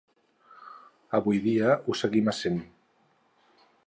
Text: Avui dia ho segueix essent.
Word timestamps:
Avui 1.19 1.41
dia 1.43 1.75
ho 1.89 1.97
segueix 1.99 2.31
essent. 2.33 2.59